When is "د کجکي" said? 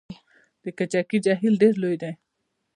0.63-1.17